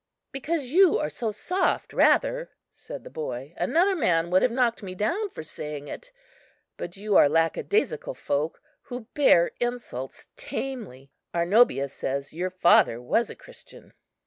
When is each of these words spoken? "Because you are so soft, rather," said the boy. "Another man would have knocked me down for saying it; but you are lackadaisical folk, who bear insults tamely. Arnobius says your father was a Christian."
"Because 0.31 0.69
you 0.73 0.97
are 0.97 1.11
so 1.11 1.29
soft, 1.31 1.93
rather," 1.93 2.49
said 2.71 3.03
the 3.03 3.11
boy. 3.11 3.53
"Another 3.55 3.95
man 3.95 4.31
would 4.31 4.41
have 4.41 4.49
knocked 4.49 4.81
me 4.81 4.95
down 4.95 5.29
for 5.29 5.43
saying 5.43 5.87
it; 5.87 6.11
but 6.75 6.97
you 6.97 7.15
are 7.15 7.29
lackadaisical 7.29 8.15
folk, 8.15 8.63
who 8.85 9.01
bear 9.13 9.51
insults 9.59 10.25
tamely. 10.35 11.11
Arnobius 11.35 11.93
says 11.93 12.33
your 12.33 12.49
father 12.49 12.99
was 12.99 13.29
a 13.29 13.35
Christian." 13.35 13.93